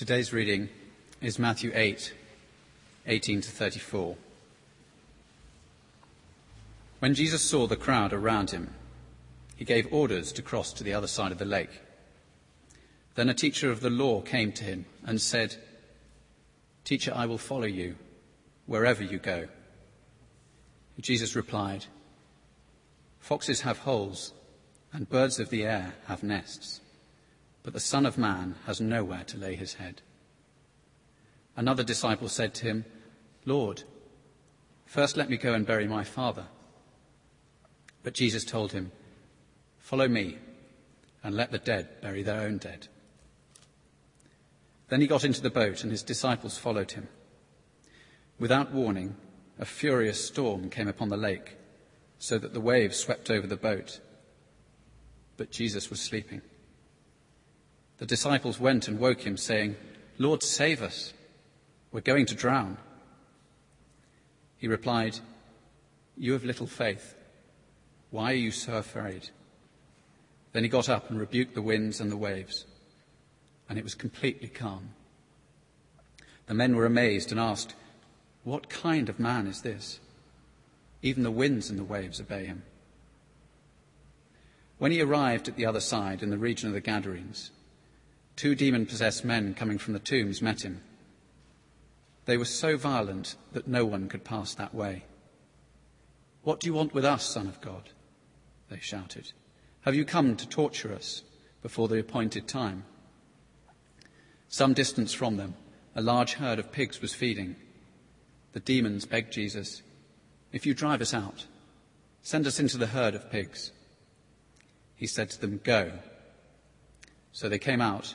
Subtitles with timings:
[0.00, 0.70] Today's reading
[1.20, 2.14] is Matthew 8,
[3.06, 4.16] 18 to 34.
[7.00, 8.72] When Jesus saw the crowd around him,
[9.56, 11.82] he gave orders to cross to the other side of the lake.
[13.14, 15.56] Then a teacher of the law came to him and said,
[16.82, 17.96] Teacher, I will follow you
[18.64, 19.48] wherever you go.
[20.98, 21.84] Jesus replied,
[23.18, 24.32] Foxes have holes,
[24.94, 26.80] and birds of the air have nests,
[27.62, 30.02] but the Son of Man has nowhere to lay his head.
[31.56, 32.84] Another disciple said to him,
[33.44, 33.82] Lord,
[34.86, 36.46] first let me go and bury my father.
[38.02, 38.92] But Jesus told him,
[39.78, 40.38] Follow me,
[41.22, 42.88] and let the dead bury their own dead.
[44.88, 47.08] Then he got into the boat, and his disciples followed him.
[48.38, 49.16] Without warning,
[49.58, 51.56] a furious storm came upon the lake,
[52.18, 54.00] so that the waves swept over the boat.
[55.36, 56.42] But Jesus was sleeping.
[58.00, 59.76] The disciples went and woke him, saying,
[60.18, 61.12] Lord, save us.
[61.92, 62.78] We're going to drown.
[64.56, 65.20] He replied,
[66.16, 67.14] You have little faith.
[68.10, 69.30] Why are you so afraid?
[70.52, 72.64] Then he got up and rebuked the winds and the waves,
[73.68, 74.90] and it was completely calm.
[76.46, 77.76] The men were amazed and asked,
[78.44, 80.00] what kind of man is this?
[81.02, 82.62] Even the winds and the waves obey him.
[84.78, 87.50] When he arrived at the other side, in the region of the Gadarenes,
[88.40, 90.80] two demon possessed men coming from the tombs met him.
[92.24, 95.04] They were so violent that no one could pass that way.
[96.42, 97.90] What do you want with us, Son of God?
[98.70, 99.32] They shouted.
[99.82, 101.22] Have you come to torture us
[101.60, 102.84] before the appointed time?
[104.48, 105.54] Some distance from them,
[105.94, 107.56] a large herd of pigs was feeding.
[108.54, 109.82] The demons begged Jesus,
[110.50, 111.44] If you drive us out,
[112.22, 113.70] send us into the herd of pigs.
[114.96, 115.92] He said to them, Go.
[117.32, 118.14] So they came out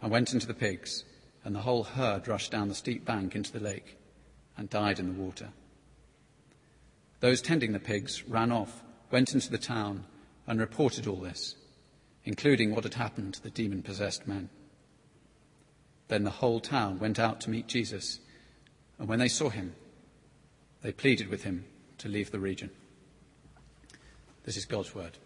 [0.00, 1.04] and went into the pigs,
[1.44, 3.96] and the whole herd rushed down the steep bank into the lake
[4.56, 5.48] and died in the water.
[7.20, 10.04] Those tending the pigs ran off, went into the town,
[10.46, 11.54] and reported all this,
[12.24, 14.48] including what had happened to the demon possessed men.
[16.08, 18.20] Then the whole town went out to meet Jesus
[19.00, 19.74] and when they saw him,
[20.82, 21.64] they pleaded with him
[21.98, 22.70] to leave the region.
[24.44, 25.16] This is God's word.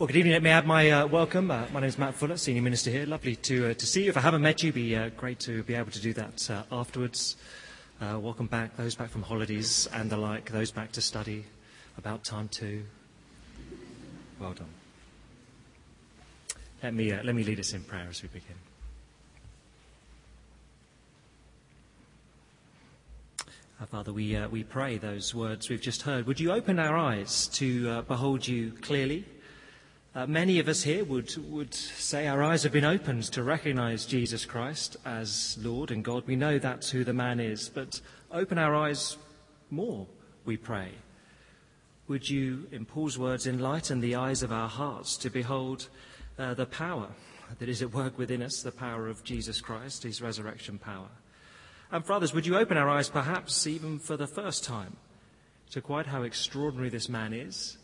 [0.00, 0.32] Well, good evening.
[0.32, 1.50] Let me add my uh, welcome.
[1.50, 3.04] Uh, my name is Matt Fuller, Senior Minister here.
[3.04, 4.08] Lovely to, uh, to see you.
[4.08, 6.50] If I haven't met you, it'd be uh, great to be able to do that
[6.50, 7.36] uh, afterwards.
[8.00, 11.44] Uh, welcome back, those back from holidays and the like, those back to study.
[11.98, 12.84] About time too.
[14.40, 14.72] Well done.
[16.82, 18.56] Let me, let me lead us in prayer as we begin.
[23.90, 26.26] Father, we, we pray those words we've just heard.
[26.26, 29.26] Would you open our eyes to behold you clearly?
[30.12, 34.04] Uh, many of us here would, would say our eyes have been opened to recognize
[34.04, 36.26] Jesus Christ as Lord and God.
[36.26, 38.00] We know that's who the man is, but
[38.32, 39.16] open our eyes
[39.70, 40.08] more,
[40.44, 40.88] we pray.
[42.08, 45.88] Would you, in Paul's words, enlighten the eyes of our hearts to behold
[46.36, 47.10] uh, the power
[47.60, 51.10] that is at work within us, the power of Jesus Christ, his resurrection power?
[51.92, 54.96] And, for others, would you open our eyes, perhaps even for the first time,
[55.70, 57.78] to quite how extraordinary this man is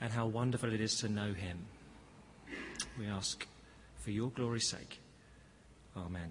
[0.00, 1.66] and how wonderful it is to know him?
[2.98, 3.46] We ask
[3.98, 5.00] for your glory's sake.
[5.96, 6.30] Amen.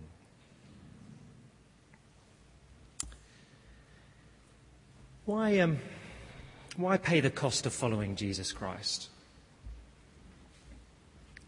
[5.26, 5.80] Why, um,
[6.78, 9.10] why pay the cost of following Jesus Christ?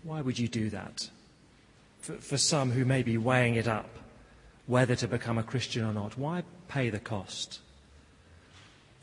[0.03, 1.09] Why would you do that?
[1.99, 3.99] For, for some who may be weighing it up
[4.69, 6.15] whether to become a Christian or not.
[6.15, 7.59] Why pay the cost?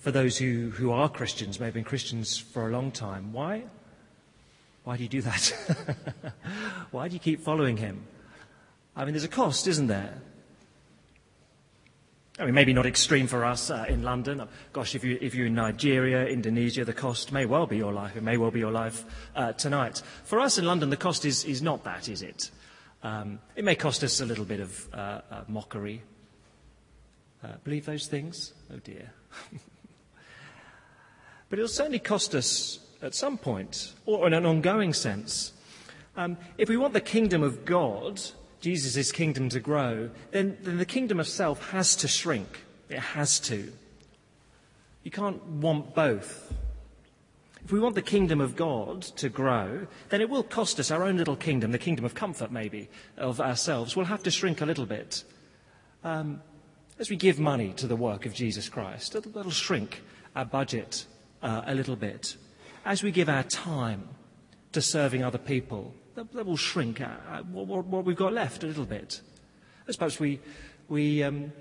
[0.07, 3.65] For those who, who are Christians, may have been Christians for a long time, why?
[4.85, 5.53] Why do you do that?
[6.93, 8.05] why do you keep following him?
[8.95, 10.23] I mean, there's a cost, isn't there?
[12.39, 14.47] I mean, maybe not extreme for us uh, in London.
[14.73, 18.15] Gosh, if, you, if you're in Nigeria, Indonesia, the cost may well be your life.
[18.15, 20.03] It may well be your life uh, tonight.
[20.23, 22.53] For us in London, the cost is, is not that, is it?
[23.03, 26.01] Um, it may cost us a little bit of uh, uh, mockery.
[27.43, 28.53] Uh, believe those things?
[28.73, 29.11] Oh dear.
[31.49, 35.53] but it'll certainly cost us at some point, or in an ongoing sense.
[36.17, 38.21] Um, if we want the kingdom of God,
[38.61, 42.65] Jesus' kingdom to grow, then, then the kingdom of self has to shrink.
[42.89, 43.73] It has to.
[45.03, 46.53] You can't want both.
[47.65, 51.03] If we want the kingdom of God to grow, then it will cost us our
[51.03, 53.97] own little kingdom, the kingdom of comfort, maybe, of ourselves.
[53.97, 55.25] We'll have to shrink a little bit.
[56.03, 56.43] Um,
[56.99, 60.03] as we give money to the work of Jesus Christ, it'll, it'll shrink
[60.35, 61.07] our budget
[61.43, 62.37] uh, a little bit.
[62.85, 64.09] As we give our time
[64.73, 68.65] to serving other people, that, that will shrink uh, uh, what, what, we've got left
[68.65, 69.21] a little bit.
[69.89, 70.41] I suppose we,
[70.89, 71.53] we, um,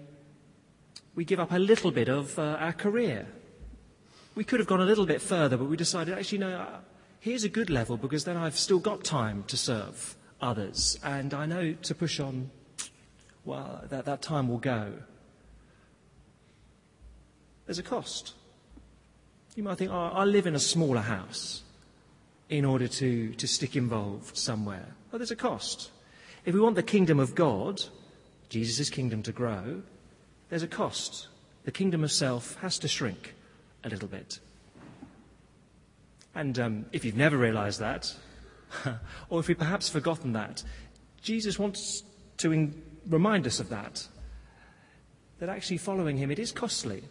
[1.13, 3.27] we give up a little bit of uh, our career.
[4.33, 6.79] We could have gone a little bit further, but we decided actually, no, uh,
[7.19, 10.99] here's a good level because then I've still got time to serve others.
[11.03, 12.49] And I know to push on,
[13.43, 14.93] well, that, that time will go.
[17.65, 18.33] There's a cost.
[19.55, 21.63] You might think, oh, I live in a smaller house
[22.49, 24.95] in order to, to stick involved somewhere.
[25.11, 25.91] Well, there's a cost.
[26.45, 27.81] If we want the kingdom of God,
[28.49, 29.81] Jesus' kingdom to grow,
[30.49, 31.29] there's a cost.
[31.63, 33.33] The kingdom of self has to shrink
[33.83, 34.39] a little bit.
[36.35, 38.13] And um, if you've never realized that,
[39.29, 40.63] or if you've perhaps forgotten that,
[41.21, 42.03] Jesus wants
[42.37, 44.05] to in- remind us of that.
[45.39, 47.03] That actually following him, it is costly.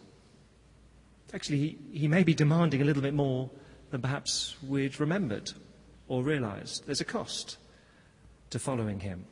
[1.35, 3.49] Actually, he, he may be demanding a little bit more
[3.91, 5.51] than perhaps we'd remembered
[6.07, 6.85] or realized.
[6.85, 7.57] There's a cost
[8.51, 9.25] to following him.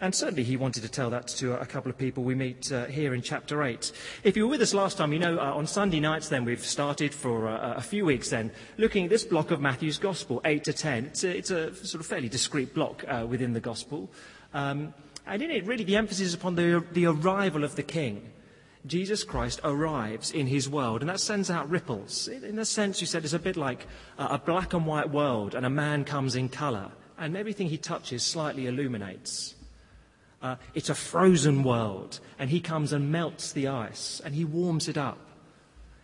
[0.00, 2.84] And certainly he wanted to tell that to a couple of people we meet uh,
[2.84, 3.90] here in chapter 8.
[4.24, 6.64] If you were with us last time, you know uh, on Sunday nights then we've
[6.64, 10.64] started for uh, a few weeks then looking at this block of Matthew's Gospel, 8
[10.64, 11.06] to 10.
[11.06, 14.10] It's a, it's a sort of fairly discrete block uh, within the Gospel.
[14.52, 14.92] Um,
[15.26, 18.32] and in it, really, the emphasis is upon the, the arrival of the King.
[18.88, 22.28] Jesus Christ arrives in his world, and that sends out ripples.
[22.28, 23.86] In a sense, you said it's a bit like
[24.16, 28.22] a black and white world, and a man comes in colour, and everything he touches
[28.22, 29.54] slightly illuminates.
[30.40, 34.88] Uh, it's a frozen world, and he comes and melts the ice, and he warms
[34.88, 35.18] it up.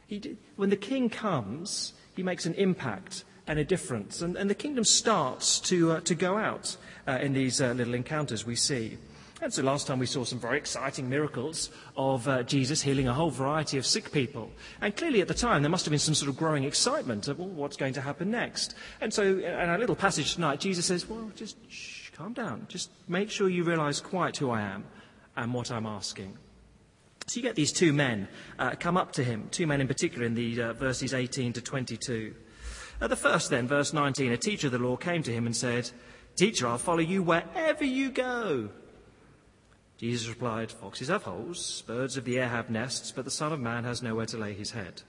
[0.07, 4.55] He, when the king comes, he makes an impact and a difference, and, and the
[4.55, 6.77] kingdom starts to, uh, to go out
[7.07, 8.99] uh, in these uh, little encounters we see.
[9.43, 13.13] And so last time we saw some very exciting miracles of uh, Jesus healing a
[13.13, 14.51] whole variety of sick people.
[14.81, 17.39] And clearly at the time there must have been some sort of growing excitement of
[17.39, 18.75] well, what's going to happen next.
[19.01, 22.67] And so in our little passage tonight, Jesus says, well, just shh, calm down.
[22.69, 24.85] Just make sure you realize quite who I am
[25.37, 26.39] and what I'm asking.
[27.27, 28.29] So you get these two men
[28.59, 31.61] uh, come up to him, two men in particular in the uh, verses 18 to
[31.61, 32.35] 22.
[33.01, 35.57] Uh, the first then, verse 19, a teacher of the law came to him and
[35.57, 35.91] said,
[36.37, 38.69] Teacher, I'll follow you wherever you go.
[39.97, 43.61] Jesus replied, Foxes have holes, birds of the air have nests, but the Son of
[43.61, 45.03] Man has nowhere to lay his head.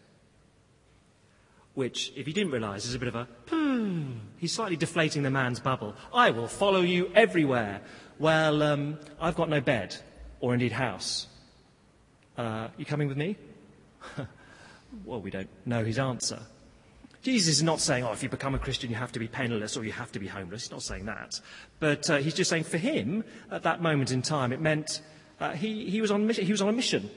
[1.74, 5.30] Which, if you didn't realize, is a bit of a, hmm, he's slightly deflating the
[5.30, 5.96] man's bubble.
[6.14, 7.82] I will follow you everywhere.
[8.20, 9.96] Well, um, I've got no bed,
[10.40, 11.28] or indeed house.
[12.38, 13.36] Uh, you coming with me?
[15.06, 16.40] well, we don't know his answer.
[17.26, 19.76] Jesus is not saying, oh, if you become a Christian, you have to be penniless
[19.76, 20.66] or you have to be homeless.
[20.66, 21.42] He's not saying that.
[21.80, 25.02] But uh, he's just saying for him, at that moment in time, it meant
[25.40, 27.10] uh, he, he, was on he was on a mission.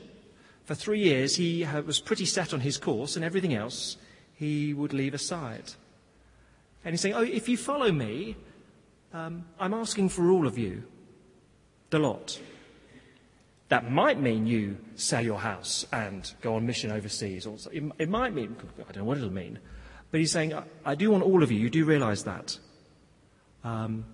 [0.65, 3.99] For three years, he was pretty set on his course, and everything else
[4.35, 5.75] he would leave aside.
[6.87, 8.35] And he's saying, oh, if you follow me,
[9.13, 10.85] um, I'm asking for all of you,
[11.91, 12.41] the lot.
[13.69, 17.47] That might mean you sell your house and go on mission overseas.
[17.47, 19.59] Or it, it might mean, I don't know what it'll mean.
[20.11, 22.59] But he's saying, I do want all of you, you do realize that.
[23.65, 24.05] Um,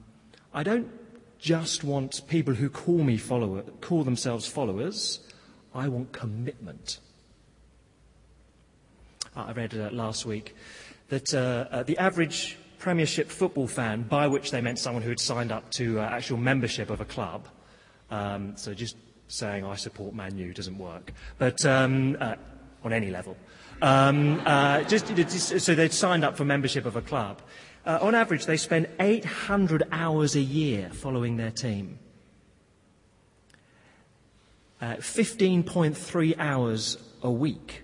[0.53, 0.91] I don't
[1.39, 5.21] just want people who call me follower, call themselves followers.
[5.75, 7.01] I want commitment.
[9.37, 10.55] Uh, I read uh, last week
[11.09, 15.21] that uh, uh, the average Premiership football fan, by which they meant someone who had
[15.21, 17.47] signed up to uh, actual membership of a club,
[18.11, 18.97] um, so just
[19.29, 22.35] saying I support Man U doesn't work, but um, uh,
[22.83, 23.37] on any level.
[23.83, 27.43] Um, uh, just, so they'd signed up for membership of a club.
[27.87, 31.99] Uh, on average, they spend 800 hours a year following their team.
[34.81, 37.83] Uh, 15.3 hours a week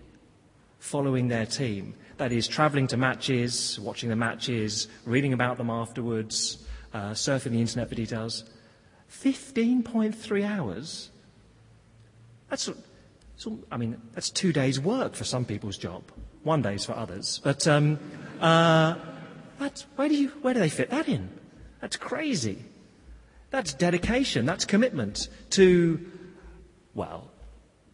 [0.78, 1.94] following their team.
[2.16, 7.60] That is, travelling to matches, watching the matches, reading about them afterwards, uh, surfing the
[7.60, 8.44] internet for details.
[9.10, 11.10] 15.3 hours?
[12.48, 12.70] That's
[13.40, 16.02] so, I mean, that's two days' work for some people's job.
[16.42, 17.40] One day's for others.
[17.42, 17.98] But um,
[18.38, 18.96] uh,
[19.96, 21.30] where, do you, where do they fit that in?
[21.80, 22.58] That's crazy.
[23.48, 24.44] That's dedication.
[24.44, 26.06] That's commitment to,
[26.92, 27.30] well,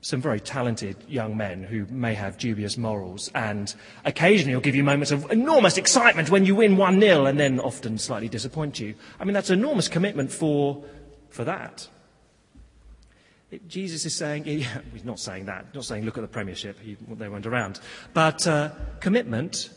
[0.00, 3.72] some very talented young men who may have dubious morals, and
[4.04, 7.60] occasionally will give you moments of enormous excitement when you win 1 0 and then
[7.60, 8.96] often slightly disappoint you.
[9.20, 10.82] I mean, that's enormous commitment for,
[11.30, 11.86] for that.
[13.66, 16.96] Jesus is saying, yeah, he's not saying that, not saying look at the Premiership, he,
[17.10, 17.80] they weren't around.
[18.12, 18.70] But uh,
[19.00, 19.70] commitment,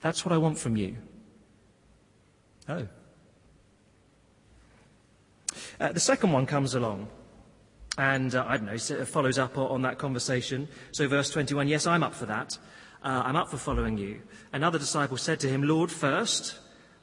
[0.00, 0.96] that's what I want from you.
[2.68, 2.86] Oh.
[5.80, 7.08] Uh, the second one comes along.
[7.98, 10.66] And uh, I don't know, follows up on that conversation.
[10.92, 12.56] So, verse 21 Yes, I'm up for that.
[13.04, 14.22] Uh, I'm up for following you.
[14.52, 16.58] Another disciple said to him, Lord, first,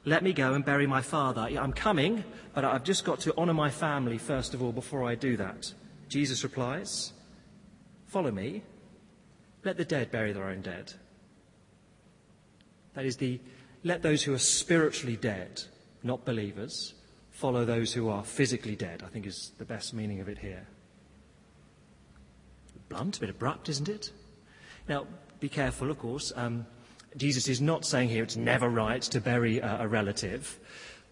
[0.06, 1.42] Let me go and bury my father.
[1.42, 2.24] I'm coming,
[2.54, 5.74] but I've just got to honor my family first of all before I do that.
[6.10, 7.14] Jesus replies,
[8.08, 8.64] Follow me.
[9.64, 10.94] Let the dead bury their own dead.
[12.96, 13.40] That is the
[13.84, 15.62] let those who are spiritually dead,
[16.04, 16.96] not believers,
[17.32, 20.68] follow those who are physically dead, I think is the best meaning of it here.
[22.90, 24.12] Blunt, a bit abrupt, isn't it?
[24.90, 25.08] Now,
[25.40, 26.34] be careful, of course.
[26.36, 26.66] Um,
[27.16, 30.60] Jesus is not saying here it's never right to bury a, relative.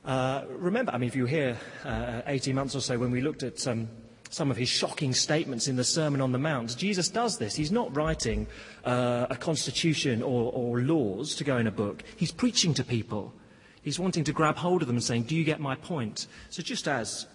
[0.04, 3.22] Uh, remember, I mean, if you were here uh, 18 months or so when we
[3.22, 3.88] looked at um,
[4.29, 6.77] some of his shocking statements in the Sermon on the Mount.
[6.77, 7.55] Jesus does this.
[7.55, 8.48] He's not writing
[8.86, 12.03] uh, a constitution or, or laws to go in a book.
[12.15, 13.34] He's preaching to people.
[13.81, 16.27] He's wanting to grab hold of them and saying, Do you get my point?
[16.50, 17.25] So, just as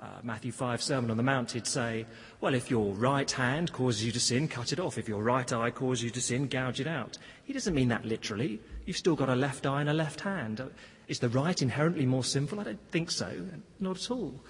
[0.00, 2.06] uh, Matthew 5, Sermon on the Mount, he'd say,
[2.40, 4.96] Well, if your right hand causes you to sin, cut it off.
[4.96, 7.18] If your right eye causes you to sin, gouge it out.
[7.44, 8.60] He doesn't mean that literally.
[8.86, 10.62] You've still got a left eye and a left hand.
[11.06, 12.60] Is the right inherently more sinful?
[12.60, 13.30] I don't think so.
[13.78, 14.40] Not at all.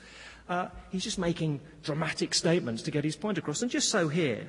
[0.50, 3.62] Uh, he's just making dramatic statements to get his point across.
[3.62, 4.49] And just so here,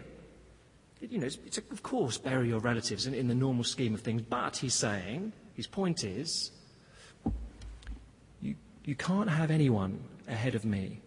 [0.99, 3.93] you know, it's, it's a, of course, bury your relatives in, in the normal scheme
[3.93, 6.49] of things, but he's saying, his point is,
[8.41, 11.01] you, you can't have anyone ahead of me.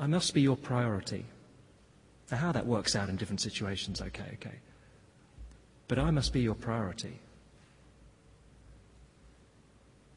[0.00, 1.24] I must be your priority.
[2.32, 4.56] Now, how that works out in different situations, okay, okay.
[5.86, 7.20] But I must be your priority.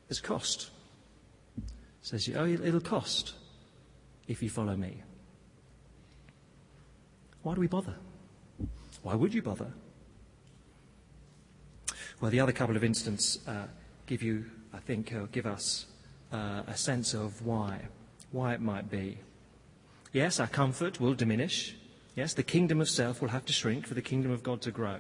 [0.08, 0.72] There's cost
[2.04, 3.34] says, Oh, it'll cost
[4.28, 5.02] if you follow me.
[7.42, 7.96] Why do we bother?
[9.02, 9.74] Why would you bother?
[12.22, 13.68] Well, the other couple of incidents uh,
[14.06, 15.88] give you, I think, uh, give us
[16.32, 17.82] uh, a sense of why,
[18.32, 19.18] why it might be.
[20.14, 21.76] Yes, our comfort will diminish.
[22.16, 24.72] Yes, the kingdom of self will have to shrink for the kingdom of God to
[24.72, 25.00] grow.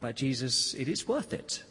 [0.00, 1.62] But Jesus, it is worth it.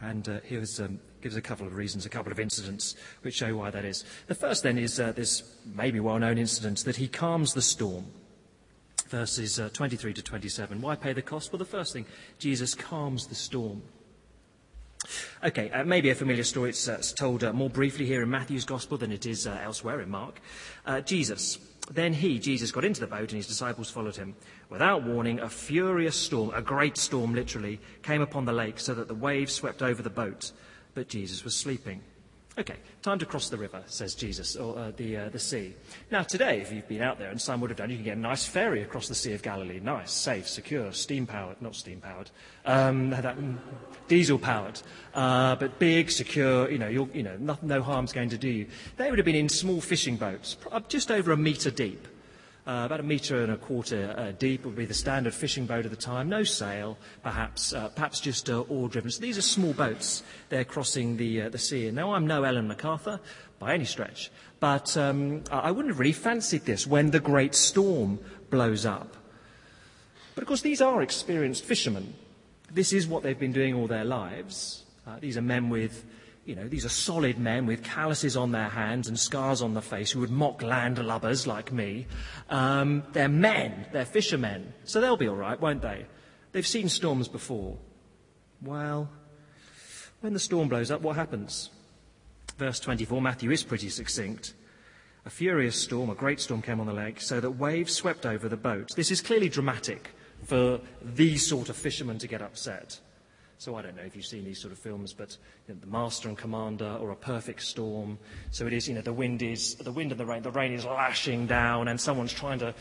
[0.00, 3.56] And uh, here's um, gives a couple of reasons, a couple of incidents which show
[3.56, 4.04] why that is.
[4.26, 5.42] The first then is uh, this
[5.74, 8.06] maybe well known incident that he calms the storm.
[9.08, 10.80] Verses uh, 23 to 27.
[10.80, 11.52] Why pay the cost?
[11.52, 12.04] Well, the first thing,
[12.38, 13.82] Jesus calms the storm.
[15.44, 16.70] Okay, uh, maybe a familiar story.
[16.70, 19.58] It's, uh, it's told uh, more briefly here in Matthew's Gospel than it is uh,
[19.62, 20.40] elsewhere in Mark.
[21.04, 21.58] Jesus.
[21.90, 24.34] Then he, Jesus, got into the boat and his disciples followed him.
[24.68, 29.08] Without warning, a furious storm, a great storm literally, came upon the lake so that
[29.08, 30.52] the waves swept over the boat
[30.98, 32.00] but Jesus was sleeping.
[32.58, 35.76] Okay, time to cross the river, says Jesus, or uh, the, uh, the sea.
[36.10, 38.16] Now, today, if you've been out there, and some would have done, you can get
[38.16, 39.78] a nice ferry across the Sea of Galilee.
[39.78, 42.32] Nice, safe, secure, steam powered, not steam powered,
[42.66, 43.58] um, mm,
[44.08, 44.82] diesel powered,
[45.14, 48.66] uh, but big, secure, you know, you know no, no harm's going to do you.
[48.96, 50.56] They would have been in small fishing boats,
[50.88, 52.08] just over a metre deep.
[52.68, 55.86] Uh, about a metre and a quarter uh, deep would be the standard fishing boat
[55.86, 56.28] of the time.
[56.28, 59.10] No sail, perhaps, uh, perhaps just uh, oar driven.
[59.10, 60.22] So these are small boats.
[60.50, 61.90] They're crossing the, uh, the sea.
[61.90, 63.20] Now I'm no Ellen MacArthur
[63.58, 68.18] by any stretch, but um, I wouldn't have really fancied this when the great storm
[68.50, 69.16] blows up.
[70.34, 72.12] But of course, these are experienced fishermen.
[72.70, 74.84] This is what they've been doing all their lives.
[75.06, 76.04] Uh, these are men with
[76.48, 79.82] you know, these are solid men with calluses on their hands and scars on the
[79.82, 82.06] face who would mock landlubbers like me.
[82.48, 86.06] Um, they're men, they're fishermen, so they'll be all right, won't they?
[86.52, 87.76] They've seen storms before.
[88.62, 89.10] Well,
[90.20, 91.68] when the storm blows up, what happens?
[92.56, 94.54] Verse 24, Matthew is pretty succinct.
[95.26, 98.48] A furious storm, a great storm came on the lake, so that waves swept over
[98.48, 98.88] the boat.
[98.96, 100.12] This is clearly dramatic
[100.44, 103.00] for these sort of fishermen to get upset.
[103.60, 105.36] So I don't know if you've seen these sort of films, but
[105.66, 108.16] you know, the Master and Commander or A Perfect Storm.
[108.52, 110.42] So it is, you know, the wind is the wind and the rain.
[110.42, 112.72] The rain is lashing down, and someone's trying to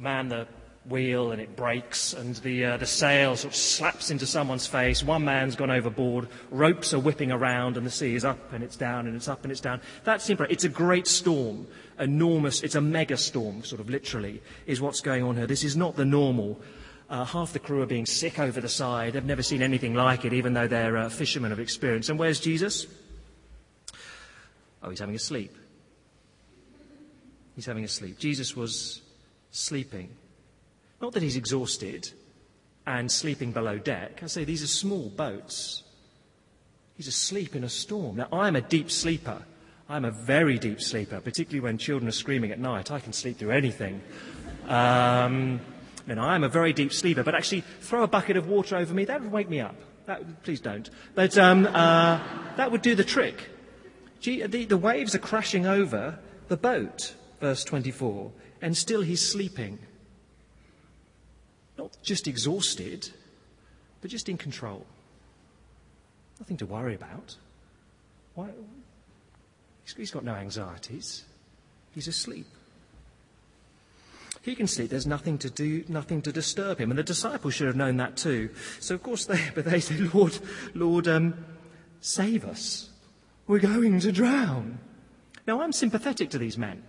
[0.00, 0.48] man the
[0.88, 5.04] wheel, and it breaks, and the uh, the sail sort of slaps into someone's face.
[5.04, 6.26] One man's gone overboard.
[6.50, 9.44] Ropes are whipping around, and the sea is up and it's down and it's up
[9.44, 9.80] and it's down.
[10.02, 10.46] That's simple.
[10.50, 11.68] It's a great storm,
[12.00, 12.64] enormous.
[12.64, 15.46] It's a mega storm, sort of literally, is what's going on here.
[15.46, 16.60] This is not the normal
[17.08, 19.12] uh, half the crew are being sick over the side.
[19.12, 22.08] They've never seen anything like it, even though they're uh, fishermen of experience.
[22.08, 22.86] And where's Jesus?
[24.82, 25.56] Oh, he's having a sleep.
[27.54, 28.18] He's having a sleep.
[28.18, 29.02] Jesus was
[29.50, 30.10] sleeping.
[31.00, 32.10] Not that he's exhausted
[32.86, 34.22] and sleeping below deck.
[34.22, 35.82] I say these are small boats.
[36.96, 38.16] He's asleep in a storm.
[38.16, 39.42] Now, I'm a deep sleeper.
[39.88, 42.90] I'm a very deep sleeper, particularly when children are screaming at night.
[42.90, 44.00] I can sleep through anything.
[44.66, 45.60] Um,
[46.14, 48.94] no, I am a very deep sleeper, but actually throw a bucket of water over
[48.94, 49.74] me, that would wake me up.
[50.06, 50.88] That, please don't.
[51.14, 52.20] But um, uh,
[52.56, 53.50] that would do the trick.
[54.20, 58.30] Gee, the, the waves are crashing over the boat, verse 24,
[58.62, 59.78] and still he's sleeping.
[61.76, 63.10] Not just exhausted,
[64.00, 64.86] but just in control.
[66.38, 67.36] Nothing to worry about.
[68.34, 68.50] Why?
[69.96, 71.24] He's got no anxieties.
[71.92, 72.46] He's asleep.
[74.46, 74.90] He can sleep.
[74.90, 76.92] There's nothing to do, nothing to disturb him.
[76.92, 78.50] And the disciples should have known that too.
[78.78, 80.38] So of course they, but they say, Lord,
[80.72, 81.44] Lord, um,
[82.00, 82.90] save us.
[83.48, 84.78] We're going to drown.
[85.48, 86.84] Now I'm sympathetic to these men.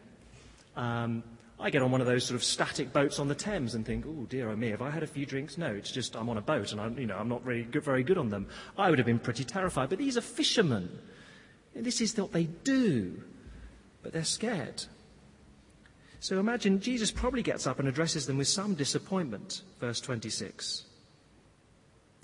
[0.75, 1.23] Um,
[1.59, 4.05] I get on one of those sort of static boats on the Thames and think,
[4.07, 5.57] oh dear, oh me, have I had a few drinks?
[5.57, 7.83] No, it's just I'm on a boat and I'm, you know, I'm not very good,
[7.83, 8.45] very good on them.
[8.77, 9.89] I would have been pretty terrified.
[9.89, 10.99] But these are fishermen.
[11.73, 13.23] This is what they do.
[14.03, 14.85] But they're scared.
[16.19, 19.61] So imagine Jesus probably gets up and addresses them with some disappointment.
[19.79, 20.85] Verse 26.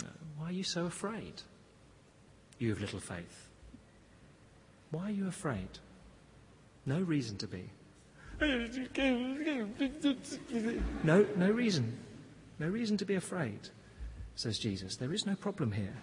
[0.01, 0.07] Uh,
[0.37, 1.41] why are you so afraid?
[2.57, 3.49] You have little faith.
[4.91, 5.69] Why are you afraid?
[6.85, 7.69] No reason to be.
[11.03, 11.97] No, no reason.
[12.59, 13.69] No reason to be afraid,
[14.35, 14.95] says Jesus.
[14.95, 15.95] There is no problem here.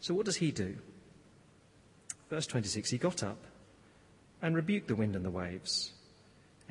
[0.00, 0.76] So what does he do?
[2.30, 3.38] Verse 26 He got up
[4.40, 5.92] and rebuked the wind and the waves,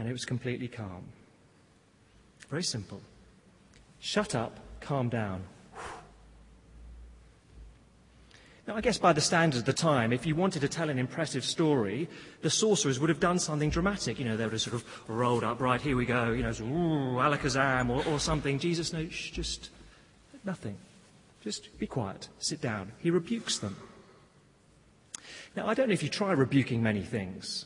[0.02, 1.04] and it was completely calm.
[2.50, 3.00] Very simple.
[4.00, 5.44] Shut up, calm down.
[8.68, 10.98] Now, I guess by the standards of the time, if you wanted to tell an
[10.98, 12.10] impressive story,
[12.42, 14.18] the sorcerers would have done something dramatic.
[14.18, 16.50] You know, they would have sort of rolled up, right, here we go, you know,
[16.50, 18.58] ooh, alakazam or, or something.
[18.58, 19.70] Jesus, no, just
[20.44, 20.78] nothing.
[21.44, 22.92] Just be quiet, sit down.
[22.98, 23.78] He rebukes them.
[25.56, 27.66] Now, I don't know if you try rebuking many things.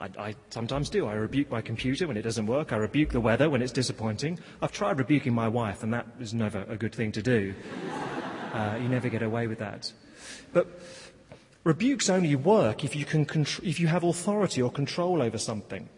[0.00, 1.06] I, I, sometimes do.
[1.06, 2.72] I rebuke my computer when it doesn't work.
[2.72, 4.38] I rebuke the weather when it's disappointing.
[4.60, 7.54] I've tried rebuking my wife, and that is never a good thing to do.
[8.52, 9.90] Uh, you never get away with that.
[10.52, 10.68] But
[11.64, 15.88] rebukes only work if you, can contr- if you have authority or control over something.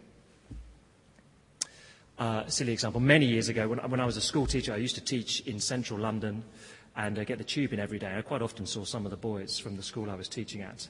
[2.17, 3.01] Uh, silly example.
[3.01, 5.59] Many years ago, when, when, I was a school teacher, I used to teach in
[5.59, 6.45] central London
[6.97, 8.15] and uh, get the tube in every day.
[8.17, 10.87] I quite often saw some of the boys from the school I was teaching at.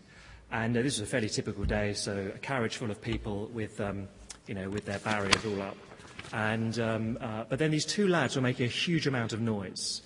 [0.52, 3.80] And uh, this was a fairly typical day, so a carriage full of people with,
[3.80, 4.08] um,
[4.46, 5.76] you know, with their barriers all up.
[6.32, 10.02] And, um, uh, but then these two lads were making a huge amount of noise.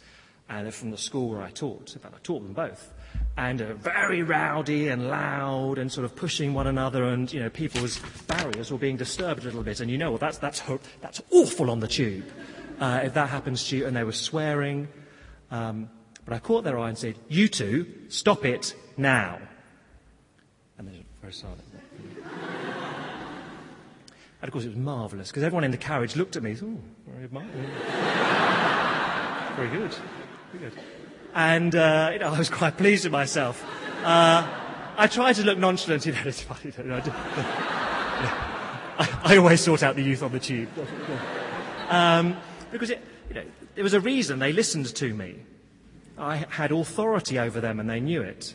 [0.49, 1.93] And they're from the school where I taught.
[1.95, 2.93] In fact, I taught them both
[3.37, 7.49] and uh, very rowdy and loud and sort of pushing one another and, you know,
[7.49, 9.81] people's barriers were being disturbed a little bit.
[9.81, 10.61] And you know, well, that's, that's,
[11.01, 12.25] that's awful on the tube
[12.81, 13.87] uh, if that happens to you.
[13.87, 14.89] And they were swearing.
[15.53, 15.89] Um,
[16.25, 19.39] but I caught their eye and said, you two, stop it now.
[20.77, 21.18] And they were very
[24.41, 26.57] and of course, it was marvellous because everyone in the carriage looked at me.
[26.63, 27.27] Oh, very,
[29.57, 29.95] very good.
[30.53, 30.79] Very good
[31.35, 33.65] and uh, you know, I was quite pleased with myself.
[34.05, 34.47] Uh,
[34.97, 36.73] I tried to look nonchalant, you know, it's funny.
[36.77, 37.03] You know, I,
[38.99, 40.69] I, I, always sort out the youth on the tube.
[41.89, 42.37] Um,
[42.73, 43.45] because it, you know,
[43.77, 45.37] there was a reason they listened to me.
[46.19, 48.55] I had authority over them and they knew it.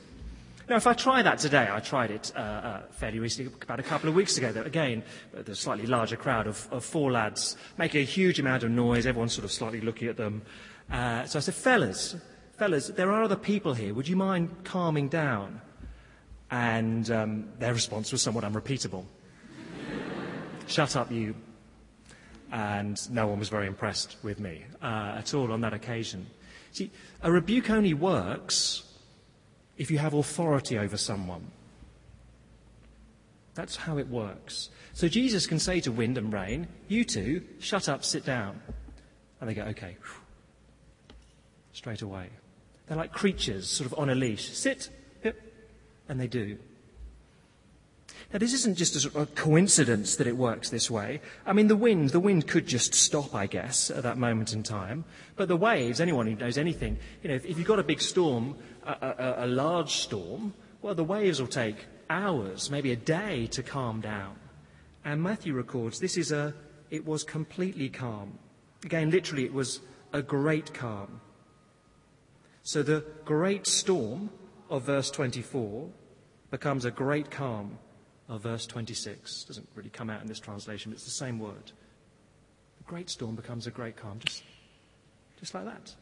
[0.74, 3.84] Now, if I try that today, I tried it uh, uh, fairly recently, about a
[3.84, 4.52] couple of weeks ago.
[4.60, 8.72] Again, there's a slightly larger crowd of, of, four lads making a huge amount of
[8.72, 9.06] noise.
[9.06, 10.42] everyone sort of slightly looking at them.
[10.92, 12.16] Uh, so I said, fellas,
[12.58, 13.94] fellas, there are other people here.
[13.94, 15.62] Would you mind calming down?
[16.50, 19.06] And um, their response was somewhat unrepeatable.
[20.66, 21.36] Shut up, you.
[22.52, 26.26] And no one was very impressed with me uh, at all on that occasion.
[26.72, 26.90] See,
[27.22, 28.90] a rebuke only works
[29.78, 31.52] if you have authority over someone.
[33.56, 34.70] That's how it works.
[34.94, 38.62] So Jesus can say to wind and rain, You two, shut up, sit down.
[39.40, 39.98] And they go, Okay.
[41.74, 42.30] Straight away.
[42.88, 44.50] They're like creatures sort of on a leash.
[44.56, 44.90] Sit,
[45.24, 45.36] yep,
[46.08, 46.58] and they do.
[48.34, 51.22] Now, this isn't just a, sort of coincidence that it works this way.
[51.46, 54.64] I mean, the wind, the wind could just stop, I guess, at that moment in
[54.64, 55.06] time.
[55.36, 58.02] But the waves, anyone who knows anything, you know, if, if you've got a big
[58.02, 63.46] storm, a, a, a large storm, well, the waves will take hours, maybe a day
[63.52, 64.36] to calm down.
[65.06, 66.56] And Matthew records this is a,
[66.90, 68.40] it was completely calm.
[68.84, 69.80] Again, literally, it was
[70.12, 71.22] a great calm.
[72.64, 74.32] So the great storm
[74.72, 75.88] of verse 24
[76.50, 77.78] becomes a great calm
[78.34, 79.44] of verse 26.
[79.44, 81.72] Doesn't really come out in this translation, but it's the same word.
[82.80, 84.44] The great storm becomes a great calm, just,
[85.40, 85.94] just like that.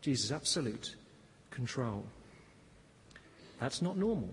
[0.00, 0.96] Jesus' absolute
[1.50, 2.04] control.
[3.60, 4.28] That's not normal.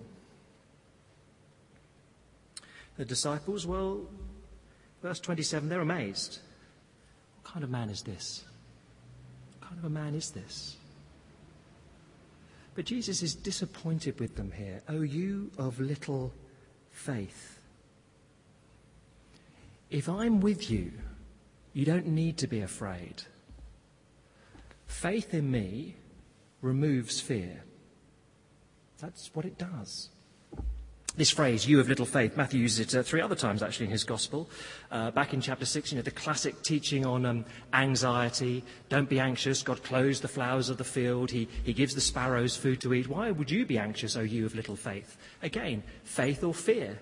[2.98, 4.02] The disciples, well,
[5.02, 6.40] verse 27, they're amazed.
[7.42, 8.44] What kind of man is this?
[9.60, 10.78] What kind of a man is this?
[12.76, 14.82] But Jesus is disappointed with them here.
[14.90, 16.34] Oh, you of little
[16.94, 17.60] faith.
[19.90, 20.94] If I'm with you,
[21.74, 23.24] you don't need to be afraid.
[24.88, 25.96] Faith in me
[26.62, 27.64] removes fear.
[29.00, 30.10] That's what it does.
[31.16, 33.92] This phrase, you of little faith, Matthew uses it uh, three other times actually in
[33.92, 34.50] his gospel.
[34.92, 38.64] Uh, back in chapter 6, you know, the classic teaching on um, anxiety.
[38.90, 39.62] Don't be anxious.
[39.62, 41.30] God clothes the flowers of the field.
[41.30, 43.08] He, he gives the sparrows food to eat.
[43.08, 45.18] Why would you be anxious, O you of little faith?
[45.44, 46.98] Again, faith or fear?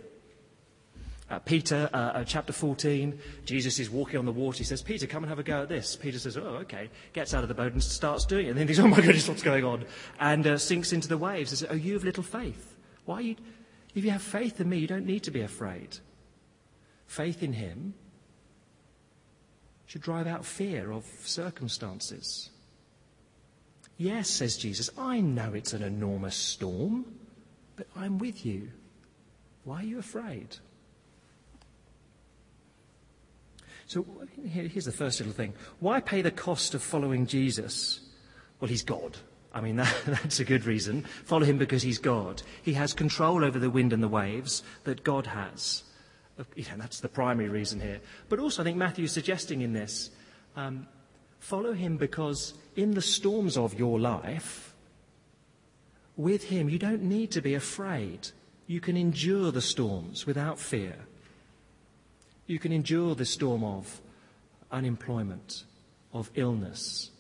[1.30, 4.58] Uh, Peter, uh, uh, chapter 14, Jesus is walking on the water.
[4.58, 5.96] He says, Peter, come and have a go at this.
[5.96, 6.90] Peter says, oh, okay.
[7.14, 8.50] Gets out of the boat and starts doing it.
[8.50, 9.86] And then he thinks, oh my goodness, what's going on?
[10.20, 11.52] And uh, sinks into the waves.
[11.52, 12.76] He says, oh, you of little faith.
[13.06, 13.36] Why are you,
[13.94, 15.98] if you have faith in me, you don't need to be afraid.
[17.08, 17.94] Faith in him
[19.86, 22.50] should drive out fear of circumstances.
[23.98, 27.06] Yes, says Jesus, I know it's an enormous storm,
[27.76, 28.70] but I'm with you.
[29.64, 30.58] Why are you afraid?
[33.88, 34.06] So
[34.46, 35.54] here's the first little thing.
[35.82, 38.00] Why pay the cost of following Jesus?
[38.60, 39.18] Well, he's God.
[39.54, 41.04] I mean, that, that's a good reason.
[41.26, 42.42] Follow him because he's God.
[42.62, 45.84] He has control over the wind and the waves that God has.
[46.56, 48.00] You know, that's the primary reason here.
[48.30, 50.10] But also, I think Matthew is suggesting in this
[50.56, 50.88] um,
[51.40, 54.74] follow him because in the storms of your life,
[56.16, 58.30] with him, you don't need to be afraid.
[58.68, 60.96] You can endure the storms without fear.
[62.48, 64.02] You can endure the storm of
[64.72, 65.64] unemployment,
[66.14, 67.12] of illness,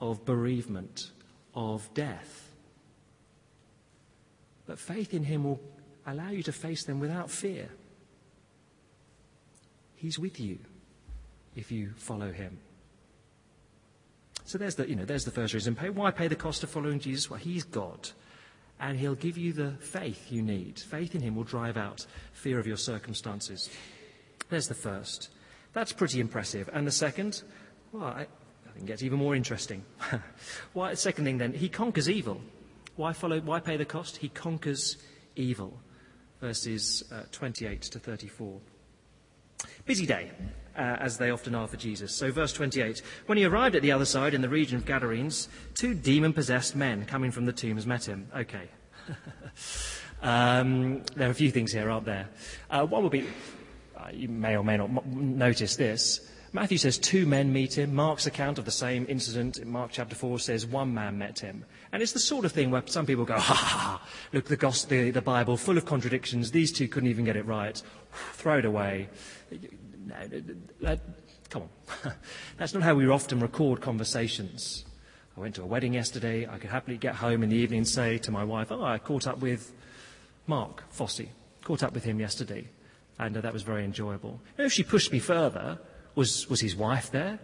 [0.00, 1.10] of bereavement,
[1.54, 2.50] of death.
[4.66, 5.60] But faith in Him will
[6.06, 7.68] allow you to face them without fear.
[9.96, 10.58] He's with you
[11.56, 12.58] if you follow Him.
[14.44, 15.74] So there's the, you know, there's the first reason.
[15.74, 17.28] Why pay the cost of following Jesus?
[17.28, 18.10] Well, He's God.
[18.80, 20.78] And He'll give you the faith you need.
[20.78, 23.68] Faith in Him will drive out fear of your circumstances.
[24.50, 25.30] There's the first.
[25.72, 26.70] That's pretty impressive.
[26.72, 27.42] And the second,
[27.92, 28.24] well,
[28.86, 29.84] gets even more interesting.
[30.72, 32.40] why, second thing then, he conquers evil.
[32.96, 33.40] Why follow?
[33.40, 34.16] Why pay the cost?
[34.16, 34.96] He conquers
[35.36, 35.78] evil.
[36.40, 38.60] Verses uh, 28 to 34.
[39.86, 40.30] Busy day,
[40.76, 42.14] uh, as they often are for Jesus.
[42.14, 45.48] So, verse 28 When he arrived at the other side in the region of Gadarenes,
[45.74, 48.28] two demon possessed men coming from the tombs met him.
[48.36, 48.68] Okay.
[50.22, 52.28] um, there are a few things here, aren't there?
[52.70, 53.26] Uh, one would be
[53.96, 56.20] uh, you may or may not notice this.
[56.58, 57.94] Matthew says two men meet him.
[57.94, 61.64] Mark's account of the same incident in Mark chapter 4 says one man met him.
[61.92, 64.56] And it's the sort of thing where some people go, ha ha ha, look, the,
[64.56, 66.50] gospel, the, the Bible, full of contradictions.
[66.50, 67.80] These two couldn't even get it right.
[68.32, 69.08] Throw it away.
[70.80, 70.96] No,
[71.48, 72.12] come on.
[72.56, 74.84] That's not how we often record conversations.
[75.36, 76.48] I went to a wedding yesterday.
[76.48, 78.98] I could happily get home in the evening and say to my wife, oh, I
[78.98, 79.72] caught up with
[80.48, 81.28] Mark Fossey.
[81.62, 82.66] Caught up with him yesterday
[83.18, 84.40] and uh, that was very enjoyable.
[84.56, 85.78] And if she pushed me further,
[86.14, 87.38] was, was his wife there?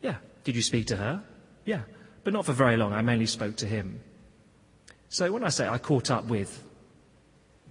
[0.00, 0.16] Yeah.
[0.44, 1.22] Did you speak to her?
[1.64, 1.82] Yeah.
[2.24, 2.92] But not for very long.
[2.92, 4.00] I mainly spoke to him.
[5.08, 6.62] So when I say I caught up with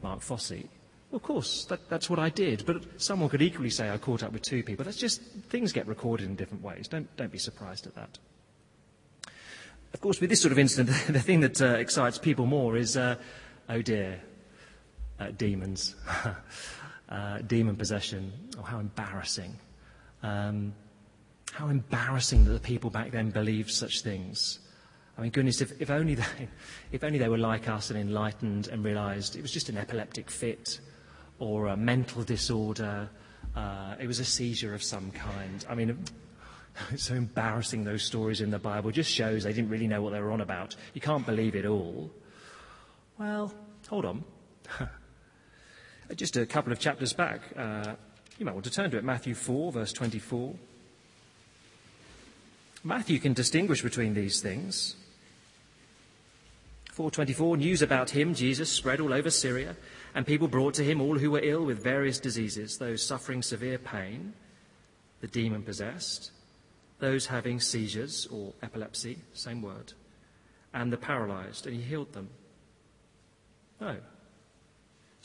[0.01, 0.67] Mark Fossey,
[1.11, 2.65] well, of course, that, that's what I did.
[2.65, 4.85] But someone could equally say I caught up with two people.
[4.85, 6.87] That's just, things get recorded in different ways.
[6.87, 8.17] Don't, don't be surprised at that.
[9.93, 12.97] Of course, with this sort of incident, the thing that uh, excites people more is,
[12.97, 13.15] uh,
[13.69, 14.19] oh dear,
[15.19, 15.95] uh, demons.
[17.09, 18.33] uh, demon possession.
[18.57, 19.57] Oh, how embarrassing.
[20.25, 20.73] Um,
[21.51, 24.59] how embarrassing that the people back then believed such things.
[25.17, 26.49] I mean, goodness, if, if, only they,
[26.91, 30.29] if only they were like us and enlightened and realized it was just an epileptic
[30.29, 30.79] fit
[31.39, 33.09] or a mental disorder,
[33.55, 35.65] uh, it was a seizure of some kind.
[35.69, 36.03] I mean,
[36.91, 38.89] it's so embarrassing, those stories in the Bible.
[38.89, 40.75] It just shows they didn't really know what they were on about.
[40.93, 42.11] You can't believe it all.
[43.17, 43.53] Well,
[43.87, 44.23] hold on.
[46.15, 47.95] Just a couple of chapters back, uh,
[48.37, 50.53] you might want to turn to it, Matthew 4, verse 24.
[52.83, 54.95] Matthew can distinguish between these things.
[56.91, 59.75] 424 news about him jesus spread all over syria
[60.13, 63.77] and people brought to him all who were ill with various diseases those suffering severe
[63.77, 64.31] pain
[65.19, 66.31] the demon possessed
[66.99, 69.91] those having seizures or epilepsy same word
[70.73, 72.29] and the paralyzed and he healed them
[73.81, 73.97] no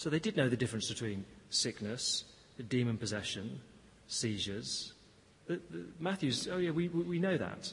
[0.01, 2.25] so they did know the difference between sickness,
[2.63, 3.61] demon possession,
[4.07, 4.93] seizures.
[5.47, 7.73] The, the, Matthew's, oh yeah, we, we know that.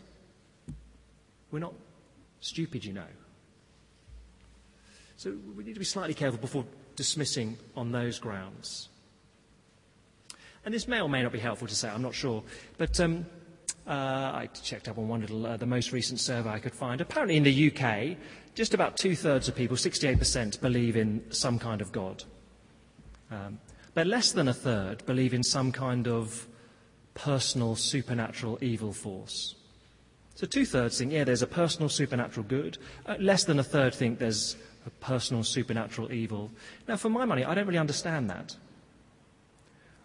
[1.51, 1.73] We're not
[2.41, 3.07] stupid, you know.
[5.17, 8.89] So we need to be slightly careful before dismissing on those grounds.
[10.65, 12.43] And this may or may not be helpful to say, I'm not sure.
[12.77, 13.25] But um,
[13.87, 16.99] uh, I checked up on one little, uh, the most recent survey I could find.
[16.99, 18.17] Apparently in the UK,
[18.53, 22.23] just about two thirds of people, 68%, believe in some kind of God.
[23.31, 23.59] Um,
[23.97, 26.47] but less than a third believe in some kind of
[27.15, 29.55] personal supernatural evil force.
[30.35, 32.77] So two thirds think, yeah, there's a personal supernatural good.
[33.07, 34.55] Uh, less than a third think there's
[34.85, 36.51] a personal supernatural evil.
[36.87, 38.55] Now, for my money, I don't really understand that.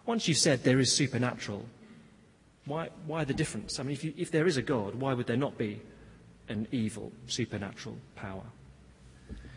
[0.07, 1.63] Once you've said there is supernatural,
[2.65, 3.79] why, why the difference?
[3.79, 5.79] I mean, if, you, if there is a God, why would there not be
[6.49, 8.45] an evil supernatural power?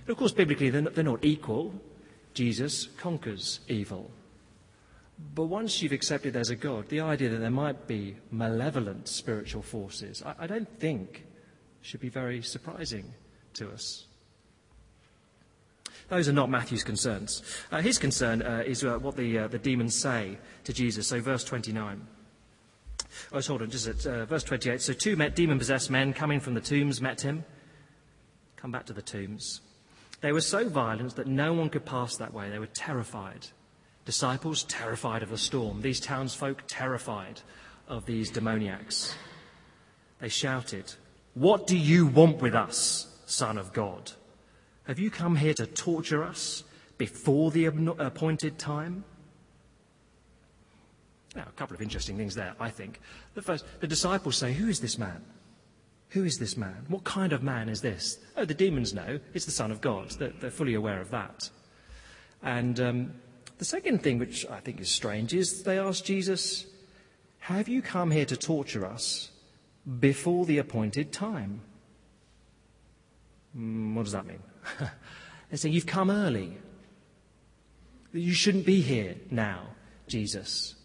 [0.04, 1.72] But of course, biblically, they're not, they're not equal.
[2.34, 4.10] Jesus conquers evil.
[5.18, 9.62] But once you've accepted there's a God, the idea that there might be malevolent spiritual
[9.62, 11.24] forces, I, I don't think
[11.80, 13.14] should be very surprising
[13.54, 14.06] to us.
[16.08, 17.42] Those are not Matthew's concerns.
[17.72, 21.08] Uh, his concern uh, is uh, what the, uh, the demons say to Jesus.
[21.08, 22.06] So, verse 29.
[23.32, 24.80] Oh, hold on, just at uh, verse 28.
[24.80, 27.44] So, two demon possessed men coming from the tombs met him.
[28.56, 29.62] Come back to the tombs.
[30.20, 32.50] They were so violent that no one could pass that way.
[32.50, 33.48] They were terrified.
[34.06, 35.82] Disciples terrified of the storm.
[35.82, 37.40] These townsfolk terrified
[37.88, 39.14] of these demoniacs.
[40.20, 40.94] They shouted,
[41.34, 44.12] What do you want with us, Son of God?
[44.84, 46.62] Have you come here to torture us
[46.96, 49.04] before the appointed time?
[51.34, 53.00] Now, a couple of interesting things there, I think.
[53.34, 55.24] The first, the disciples say, Who is this man?
[56.10, 56.86] Who is this man?
[56.86, 58.20] What kind of man is this?
[58.36, 59.18] Oh, the demons know.
[59.34, 60.10] It's the Son of God.
[60.12, 61.50] They're, they're fully aware of that.
[62.42, 63.12] And um,
[63.58, 66.66] the second thing, which I think is strange, is they ask Jesus,
[67.40, 69.30] Have you come here to torture us
[70.00, 71.60] before the appointed time?
[73.56, 74.42] Mm, what does that mean?
[74.78, 76.58] They're saying, You've come early.
[78.12, 79.68] You shouldn't be here now,
[80.06, 80.76] Jesus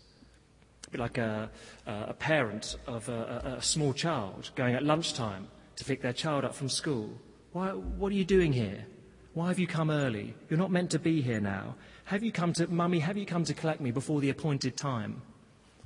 [0.92, 1.50] be like a,
[1.88, 6.54] a parent of a, a, small child going at lunchtime to pick their child up
[6.54, 7.10] from school.
[7.54, 8.86] Why, what are you doing here?
[9.34, 10.34] Why have you come early?
[10.50, 11.76] You're not meant to be here now.
[12.06, 15.22] Have you come to, Mummy, have you come to collect me before the appointed time?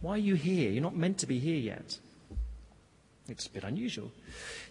[0.02, 0.72] Why are you here?
[0.72, 2.00] You're not meant to be here yet.
[3.28, 4.12] It's a bit unusual.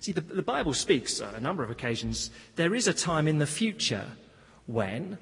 [0.01, 2.31] See, the, the Bible speaks on a number of occasions.
[2.57, 4.07] There is a time in the future
[4.67, 5.19] when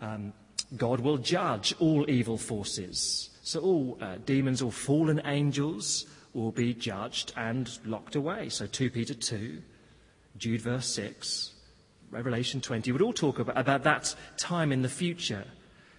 [0.00, 0.32] um,
[0.76, 3.30] God will judge all evil forces.
[3.42, 8.48] So all uh, demons, all fallen angels will be judged and locked away.
[8.48, 9.60] So 2 Peter 2,
[10.38, 11.51] Jude verse 6,
[12.12, 15.44] Revelation 20 would all talk about, about that time in the future.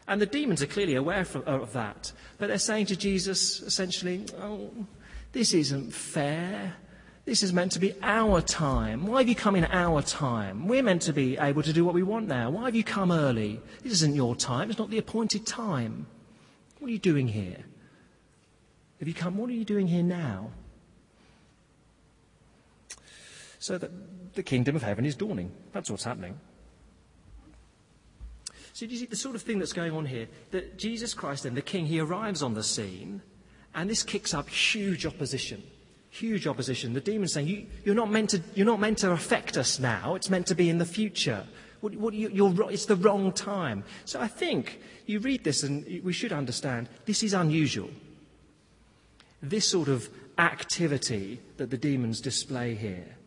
[0.08, 2.12] And the demons are clearly aware of, of that.
[2.38, 4.72] But they're saying to Jesus essentially, oh,
[5.32, 6.76] this isn't fair.
[7.26, 9.08] This is meant to be our time.
[9.08, 10.68] Why have you come in our time?
[10.68, 12.52] We're meant to be able to do what we want now.
[12.52, 13.60] Why have you come early?
[13.82, 14.70] This isn't your time.
[14.70, 16.06] It's not the appointed time.
[16.80, 17.64] What are you doing here?
[19.00, 19.38] Have you come?
[19.38, 20.52] What are you doing here now?
[23.60, 23.92] So that
[24.34, 25.52] the kingdom of heaven is dawning.
[25.72, 26.40] That's what's happening.
[28.74, 30.28] So, do you see the sort of thing that's going on here?
[30.50, 33.22] That Jesus Christ, then, the King, he arrives on the scene,
[33.76, 35.62] and this kicks up huge opposition.
[36.10, 36.94] Huge opposition.
[36.94, 37.48] The demon's saying,
[37.84, 40.56] you, are not meant to, you're not meant to affect us now, it's meant to
[40.56, 41.46] be in the future.
[41.82, 42.30] What, what, you,
[42.70, 43.84] it's the wrong time.
[44.06, 47.90] So I think you read this and we should understand this is unusual.
[49.42, 53.18] This sort of activity that the demons display here,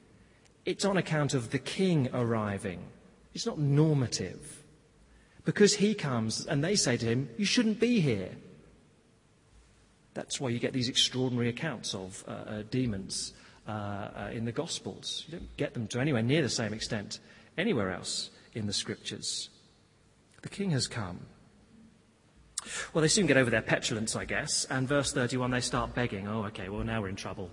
[0.67, 2.81] it's on account of the king arriving.
[3.33, 4.65] It's not normative.
[5.45, 8.33] Because he comes and they say to him, You shouldn't be here.
[10.13, 13.33] That's why you get these extraordinary accounts of uh, uh, demons
[13.69, 15.25] uh, uh in the Gospels.
[15.29, 17.21] You don't get them to anywhere near the same extent
[17.57, 19.51] anywhere else in the Scriptures.
[20.43, 21.21] The king has come.
[22.93, 26.29] Well, they soon get over their petulance, I guess, and verse 31, they start begging.
[26.29, 27.51] Oh, okay, well, now we're in trouble.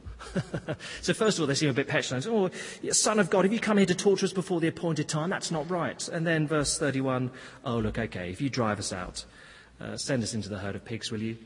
[1.02, 2.28] so, first of all, they seem a bit petulant.
[2.28, 2.50] Oh,
[2.92, 5.30] Son of God, have you come here to torture us before the appointed time?
[5.30, 6.08] That's not right.
[6.10, 7.32] And then verse 31,
[7.66, 9.26] oh, look, okay, if you drive us out,
[9.80, 11.38] uh, send us into the herd of pigs, will you?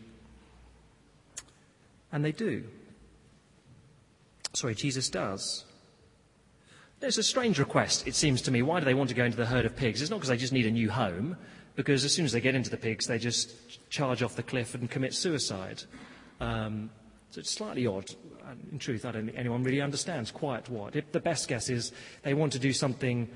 [2.12, 2.64] And they do.
[4.54, 5.66] Sorry, Jesus does.
[7.02, 8.64] It's a strange request, it seems to me.
[8.64, 10.02] Why do they want to go into the herd of pigs?
[10.02, 11.38] It's not because they just need a new home
[11.78, 13.54] because as soon as they get into the pigs, they just
[13.90, 15.84] charge off the cliff and commit suicide.
[16.42, 16.90] Um,
[17.30, 18.10] so it's slightly odd.
[18.72, 20.96] In truth, I don't think anyone really understands quite what.
[20.96, 21.92] If the best guess is
[22.24, 23.30] they want to do something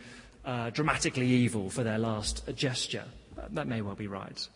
[0.44, 3.06] uh, dramatically evil for their last gesture.
[3.52, 4.48] That may well be right.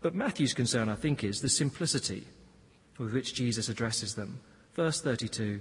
[0.00, 2.26] But Matthew's concern, I think, is the simplicity
[2.98, 4.40] with which Jesus addresses them.
[4.74, 5.60] Verse 32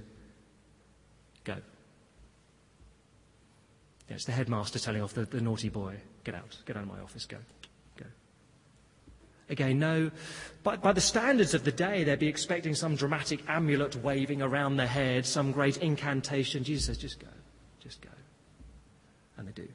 [1.43, 1.55] Go.
[4.07, 5.97] Yeah, it's the headmaster telling off the, the naughty boy.
[6.23, 6.57] Get out.
[6.65, 7.25] Get out of my office.
[7.25, 7.38] Go.
[9.49, 10.12] Again, no,
[10.63, 14.77] by, by the standards of the day, they'd be expecting some dramatic amulet waving around
[14.77, 16.63] their head, some great incantation.
[16.63, 17.27] Jesus says, just go,
[17.79, 18.10] just go.
[19.38, 19.67] And they do.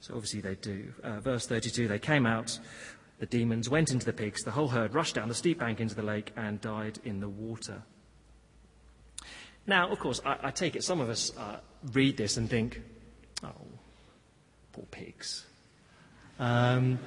[0.00, 0.92] So obviously they do.
[1.02, 2.58] Uh, verse 32 they came out,
[3.18, 5.94] the demons went into the pigs, the whole herd rushed down the steep bank into
[5.94, 7.82] the lake and died in the water.
[9.66, 11.58] Now, of course, I, I take it some of us uh,
[11.92, 12.80] read this and think,
[13.44, 13.50] oh,
[14.72, 15.46] poor pigs.
[16.38, 16.98] Um,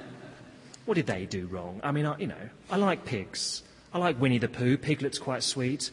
[0.84, 1.80] what did they do wrong?
[1.82, 3.62] I mean, I, you know, I like pigs.
[3.92, 4.76] I like Winnie the Pooh.
[4.76, 5.90] Piglet's quite sweet.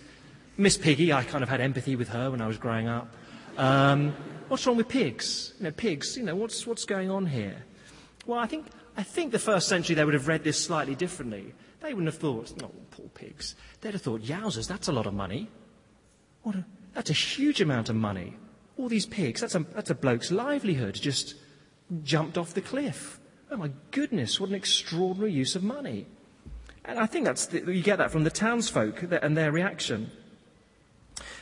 [0.58, 3.14] Miss Piggy, I kind of had empathy with her when I was growing up.
[3.58, 4.14] Um,
[4.48, 5.54] what's wrong with pigs?
[5.58, 7.64] You know, pigs, you know, what's, what's going on here?
[8.26, 11.54] Well, I think, I think the first century they would have read this slightly differently.
[11.82, 13.56] They wouldn't have thought, oh, poor pigs.
[13.82, 15.50] They'd have thought, yowzers, that's a lot of money.
[16.44, 18.36] What a, that's a huge amount of money.
[18.78, 21.36] All these pigs, that's a, that's a bloke's livelihood just
[22.04, 23.20] jumped off the cliff.
[23.52, 26.06] Oh my goodness, what an extraordinary use of money.
[26.86, 30.12] And I think that's the, you get that from the townsfolk and their reaction.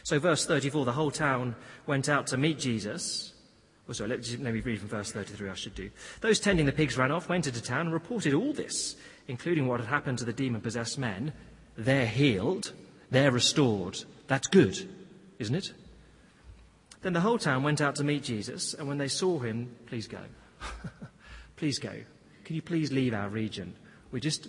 [0.03, 3.33] So, verse 34 the whole town went out to meet Jesus.
[3.89, 5.89] Oh, sorry, let, let me read from verse 33, I should do.
[6.21, 8.95] Those tending the pigs ran off, went into town, and reported all this,
[9.27, 11.33] including what had happened to the demon possessed men.
[11.77, 12.73] They're healed,
[13.11, 14.03] they're restored.
[14.27, 14.89] That's good,
[15.39, 15.73] isn't it?
[17.01, 20.07] Then the whole town went out to meet Jesus, and when they saw him, please
[20.07, 20.19] go.
[21.57, 21.91] please go.
[22.45, 23.75] Can you please leave our region?
[24.11, 24.47] We're just,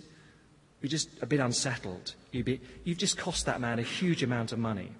[0.81, 2.15] we're just a bit unsettled.
[2.31, 4.91] You have just cost that man a huge amount of money.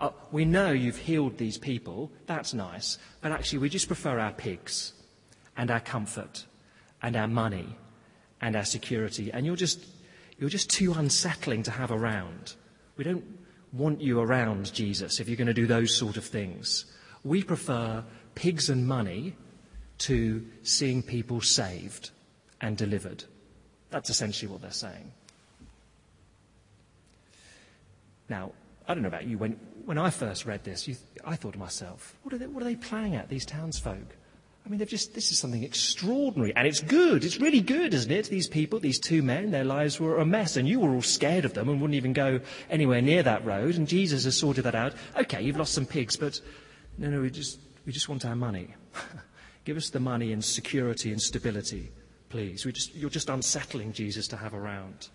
[0.00, 2.10] Uh, we know you've healed these people.
[2.26, 2.98] That's nice.
[3.20, 4.94] But actually, we just prefer our pigs
[5.56, 6.46] and our comfort
[7.02, 7.76] and our money
[8.40, 9.30] and our security.
[9.30, 9.84] And you're just,
[10.38, 12.54] you're just too unsettling to have around.
[12.96, 13.24] We don't
[13.72, 16.86] want you around, Jesus, if you're going to do those sort of things.
[17.22, 18.02] We prefer
[18.34, 19.36] pigs and money
[20.00, 22.10] to seeing people saved
[22.60, 23.24] and delivered.
[23.90, 25.12] That's essentially what they're saying.
[28.28, 28.52] Now,
[28.86, 31.58] I don't know about you, when, when I first read this, you, I thought to
[31.58, 34.16] myself, what are, they, what are they playing at, these townsfolk?
[34.64, 36.54] I mean, they've just, this is something extraordinary.
[36.54, 37.24] And it's good.
[37.24, 38.26] It's really good, isn't it?
[38.26, 40.56] These people, these two men, their lives were a mess.
[40.56, 43.76] And you were all scared of them and wouldn't even go anywhere near that road.
[43.76, 44.92] And Jesus has sorted that out.
[45.16, 46.40] Okay, you've lost some pigs, but
[46.98, 48.74] no, no, we just, we just want our money.
[49.70, 51.92] Give us the money and security and stability,
[52.28, 52.64] please.
[52.64, 55.10] Just, you're just unsettling Jesus to have around.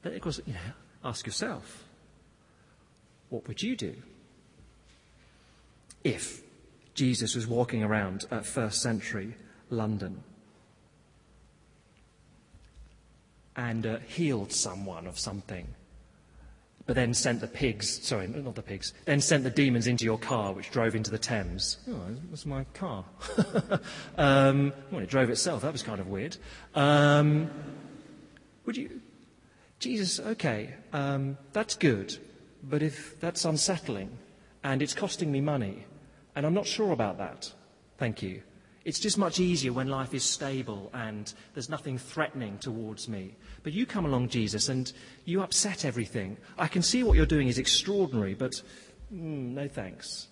[0.00, 0.60] But of course, you know,
[1.04, 1.84] ask yourself,
[3.28, 3.96] what would you do
[6.02, 6.40] if
[6.94, 9.34] Jesus was walking around at first century
[9.68, 10.24] London
[13.56, 15.68] and uh, healed someone of something,
[16.88, 20.16] but then sent the pigs, sorry, not the pigs, then sent the demons into your
[20.16, 21.76] car, which drove into the Thames.
[21.86, 23.04] Oh, it was my car.
[24.16, 25.60] um, well, it drove itself.
[25.60, 26.38] That was kind of weird.
[26.74, 27.50] Um,
[28.64, 29.02] would you,
[29.80, 32.16] Jesus, okay, um, that's good,
[32.62, 34.16] but if that's unsettling
[34.64, 35.84] and it's costing me money,
[36.34, 37.52] and I'm not sure about that.
[37.98, 38.40] Thank you.
[38.88, 43.34] It's just much easier when life is stable and there's nothing threatening towards me.
[43.62, 44.90] But you come along, Jesus, and
[45.26, 46.38] you upset everything.
[46.56, 48.62] I can see what you're doing is extraordinary, but
[49.12, 50.28] mm, no thanks.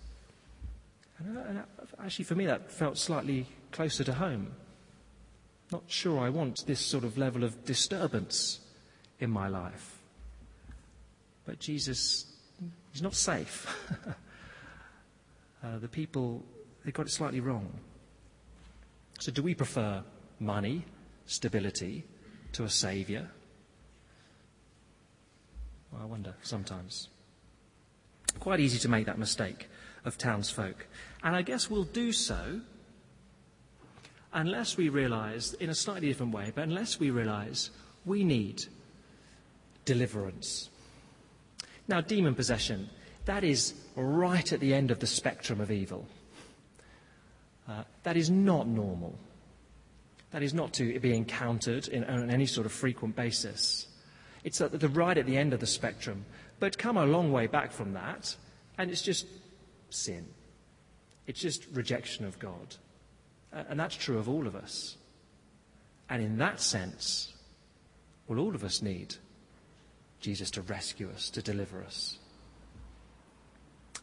[1.19, 1.63] And, uh, and
[2.03, 4.53] actually, for me, that felt slightly closer to home.
[5.71, 8.59] Not sure I want this sort of level of disturbance
[9.19, 9.99] in my life.
[11.45, 12.25] But Jesus,
[12.91, 13.67] he's not safe.
[15.63, 16.43] uh, the people,
[16.83, 17.71] they got it slightly wrong.
[19.19, 20.03] So, do we prefer
[20.39, 20.85] money,
[21.25, 22.05] stability,
[22.53, 23.27] to a saviour?
[25.91, 27.09] Well, I wonder sometimes.
[28.39, 29.69] Quite easy to make that mistake
[30.05, 30.85] of townsfolk.
[31.23, 32.61] And I guess we'll do so
[34.33, 37.71] unless we realise, in a slightly different way, but unless we realise
[38.05, 38.65] we need
[39.85, 40.69] deliverance.
[41.87, 42.89] Now, demon possession
[43.25, 46.07] that is right at the end of the spectrum of evil.
[47.67, 49.17] Uh, that is not normal.
[50.31, 53.87] That is not to be encountered in, on any sort of frequent basis.
[54.43, 56.25] It's at the right at the end of the spectrum,
[56.59, 58.35] but come a long way back from that,
[58.77, 59.25] and it's just
[59.89, 60.25] sin.
[61.27, 62.75] It's just rejection of God.
[63.53, 64.95] Uh, and that's true of all of us.
[66.09, 67.33] And in that sense,
[68.27, 69.15] well, all of us need
[70.19, 72.17] Jesus to rescue us, to deliver us.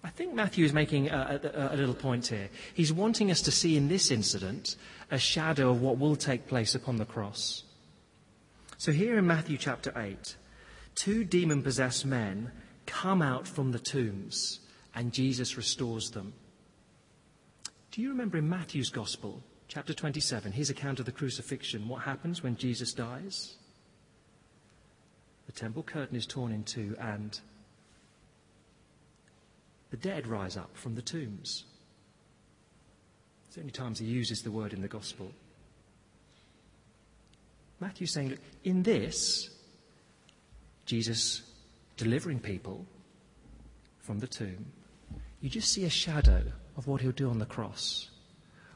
[0.05, 2.51] I think Matthew is making a, a, a, little point here.
[2.75, 4.77] He's wanting us to see in this incident
[5.11, 7.63] a shadow of what will take place upon the cross.
[8.77, 10.37] So, here in Matthew chapter 8,
[10.95, 12.53] two demon possessed men
[12.85, 14.61] come out from the tombs
[14.95, 16.35] and Jesus restores them.
[17.91, 22.43] Do you remember in Matthew's Gospel, chapter 27, his account of the crucifixion, what happens
[22.43, 23.57] when Jesus dies?
[25.47, 27.41] The temple curtain is torn in two and
[29.95, 31.62] the dead rise up from the tombs.
[33.47, 35.30] It's the only times he uses the word in the gospel.
[37.78, 39.51] Matthew's saying, look, in this,
[40.84, 41.42] Jesus
[41.97, 42.84] delivering people,
[44.01, 44.66] from the tomb,
[45.40, 46.42] you just see a shadow
[46.76, 48.11] of what he'll do on the cross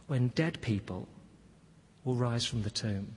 [0.06, 1.08] when dead people
[2.04, 3.16] will rise from the tomb.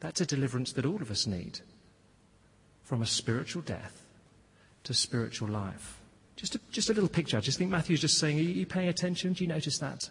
[0.00, 1.60] That's a deliverance that all of us need
[2.82, 4.04] from a spiritual death
[4.82, 6.00] to spiritual life.
[6.36, 7.38] Just a, just a little picture.
[7.38, 9.32] I just think Matthew's just saying, Are you paying attention?
[9.32, 10.10] Do you notice that?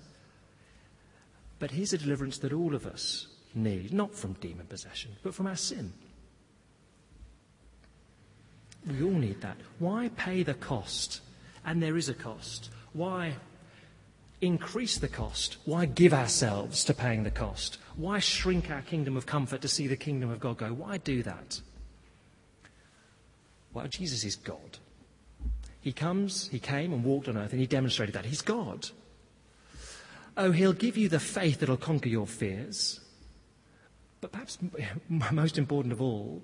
[1.60, 5.48] But here's a deliverance that all of us need, not from demon possession, but from
[5.48, 5.94] our sin.
[8.88, 9.58] We all need that.
[9.80, 11.22] Why pay the cost?
[11.66, 12.70] And there is a cost.
[12.94, 13.36] Why
[14.42, 15.58] increase the cost?
[15.66, 17.80] Why give ourselves to paying the cost?
[17.96, 20.68] Why shrink our kingdom of comfort to see the kingdom of God go?
[20.68, 21.62] Why do that?
[23.74, 24.78] Well, Jesus is God.
[25.86, 28.26] He comes, he came and walked on earth, and he demonstrated that.
[28.26, 28.90] He's God.
[30.36, 33.02] Oh, he'll give you the faith that'll conquer your fears.
[34.20, 34.58] But perhaps
[35.10, 36.42] most important of all,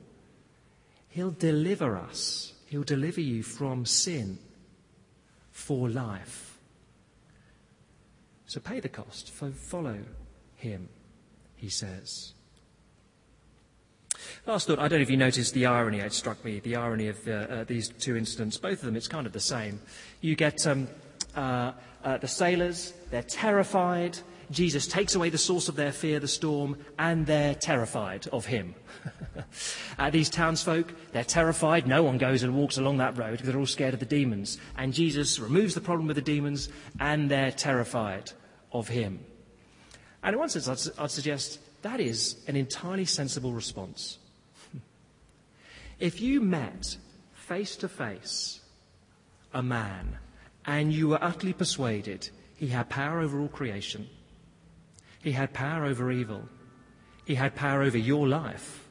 [1.09, 2.53] he'll deliver us.
[2.67, 4.37] He'll deliver you from sin
[5.49, 6.59] for life.
[8.45, 9.97] So pay the cost, follow
[10.53, 10.87] him,
[11.55, 12.35] he says.
[14.45, 17.07] Last thought, I don't know if you noticed the irony, it struck me, the irony
[17.07, 18.57] of uh, uh, these two incidents.
[18.57, 19.79] Both of them, it's kind of the same.
[20.21, 20.87] You get um,
[21.35, 24.17] uh, uh, the sailors, they're terrified.
[24.51, 28.75] Jesus takes away the source of their fear, the storm, and they're terrified of him.
[30.11, 31.87] these townsfolk, they're terrified.
[31.87, 34.57] No one goes and walks along that road because they're all scared of the demons.
[34.77, 36.69] And Jesus removes the problem with the demons,
[36.99, 38.31] and they're terrified
[38.73, 39.23] of him.
[40.23, 44.17] And in one sense, I'd, I'd suggest that is an entirely sensible response.
[45.99, 46.97] If you met
[47.33, 48.59] face to face
[49.53, 50.17] a man
[50.65, 54.07] and you were utterly persuaded he had power over all creation,
[55.23, 56.43] he had power over evil,
[57.25, 58.87] he had power over your life,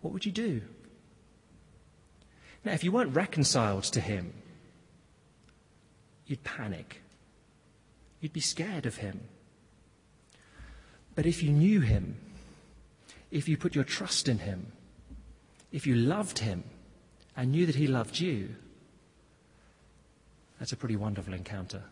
[0.00, 0.62] what would you do?
[2.64, 4.32] Now, if you weren't reconciled to him,
[6.26, 7.02] you'd panic.
[8.20, 9.20] You'd be scared of him.
[11.16, 12.14] But if you knew him,
[13.32, 14.70] if you put your trust in him,
[15.72, 16.62] if you loved him
[17.36, 18.54] and knew that he loved you,
[20.58, 21.82] that's a pretty wonderful encounter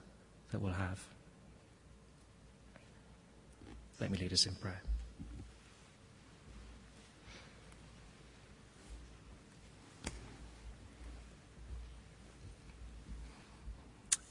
[0.52, 1.02] that we'll have.
[3.98, 4.82] Let me lead us in prayer.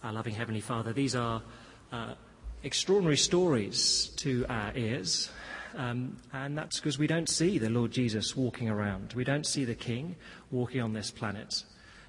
[0.03, 1.41] Our loving Heavenly Father, these are
[1.91, 2.13] uh,
[2.63, 5.29] extraordinary stories to our ears.
[5.75, 9.13] Um, and that's because we don't see the Lord Jesus walking around.
[9.13, 10.15] We don't see the King
[10.51, 11.63] walking on this planet.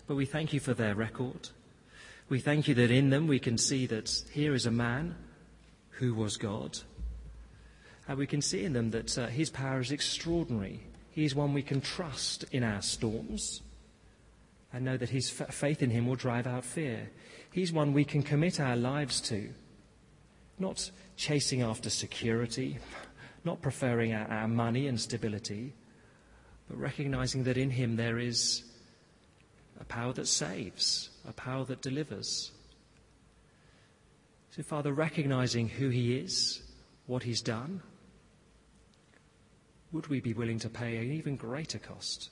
[0.07, 1.49] But we thank you for their record.
[2.29, 5.17] We thank you that in them we can see that here is a man
[5.91, 6.79] who was God.
[8.07, 10.81] And we can see in them that uh, his power is extraordinary.
[11.11, 13.63] He is one we can trust in our storms
[14.73, 17.11] and know that his f- faith in him will drive out fear.
[17.51, 19.51] He's one we can commit our lives to,
[20.59, 22.79] not chasing after security,
[23.45, 25.73] not preferring our, our money and stability,
[26.69, 28.65] but recognizing that in him there is
[29.81, 32.53] a power that saves, a power that delivers.
[34.51, 36.63] So, Father, recognizing who He is,
[37.07, 37.83] what He's done,
[39.93, 42.31] would we be willing to pay an even greater cost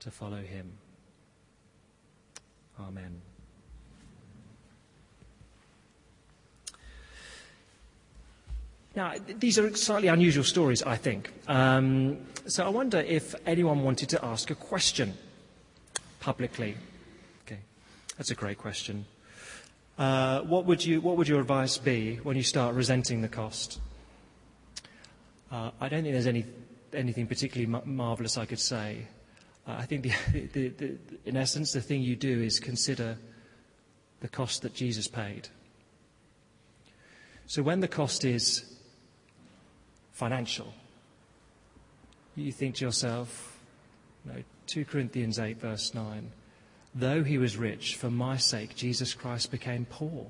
[0.00, 0.72] to follow Him?
[2.78, 3.22] Amen.
[8.96, 11.30] Now, these are slightly unusual stories, I think.
[11.46, 15.14] Um, so I wonder if anyone wanted to ask a question
[16.20, 16.76] publicly?
[17.46, 17.60] Okay,
[18.16, 19.06] that's a great question.
[19.98, 23.80] Uh, what, would you, what would your advice be when you start resenting the cost?
[25.50, 26.44] Uh, I don't think there's any,
[26.92, 29.06] anything particularly ma- marvelous I could say.
[29.66, 33.18] Uh, I think, the, the, the, in essence, the thing you do is consider
[34.20, 35.48] the cost that Jesus paid.
[37.46, 38.69] So when the cost is
[40.20, 40.74] financial,
[42.36, 43.58] you think to yourself,
[44.26, 44.34] no,
[44.66, 46.30] 2 Corinthians 8, verse 9.
[46.94, 50.26] Though he was rich, for my sake, Jesus Christ became poor,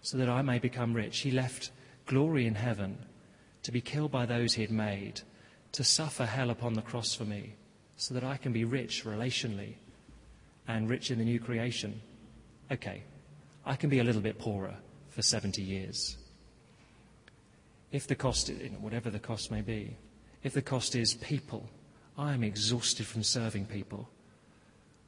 [0.00, 1.18] so that I may become rich.
[1.18, 1.70] He left
[2.06, 2.96] glory in heaven
[3.64, 5.20] to be killed by those he had made,
[5.72, 7.56] to suffer hell upon the cross for me,
[7.96, 9.74] so that I can be rich relationally
[10.66, 12.00] and rich in the new creation.
[12.72, 13.02] Okay,
[13.66, 14.76] I can be a little bit poorer
[15.10, 16.16] for 70 years.
[17.94, 19.96] If the cost, whatever the cost may be,
[20.42, 21.68] if the cost is people,
[22.18, 24.08] I am exhausted from serving people.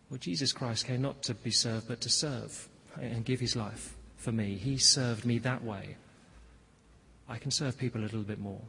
[0.09, 2.69] Well, Jesus Christ came not to be served, but to serve
[3.01, 4.55] and give his life for me.
[4.55, 5.97] He served me that way.
[7.29, 8.63] I can serve people a little bit more.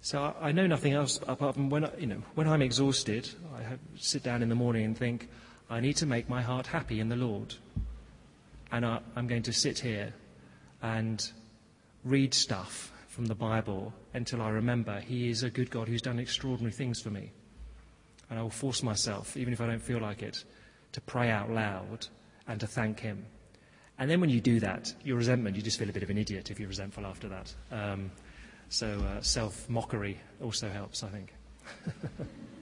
[0.00, 3.64] So I, know nothing else apart from when, you know, when I'm exhausted, I
[3.96, 5.28] sit down in the morning and think,
[5.68, 7.56] I need to make my heart happy in the Lord.
[8.70, 10.14] And I, I'm going to sit here
[10.80, 11.28] and
[12.04, 16.18] read stuff from the Bible until I remember He is a good God who's done
[16.18, 17.30] extraordinary things for me.
[18.30, 20.44] And I will force myself, even if I don't feel like it,
[20.92, 22.06] to pray out loud
[22.46, 23.24] and to thank Him.
[23.98, 26.18] And then when you do that, your resentment, you just feel a bit of an
[26.18, 27.54] idiot if you're resentful after that.
[27.70, 28.10] Um,
[28.68, 31.32] so uh, self mockery also helps, I think.